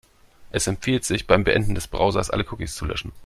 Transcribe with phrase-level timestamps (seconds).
[0.49, 3.11] Es empfiehlt sich, beim Beenden des Browsers alle Cookies zu löschen.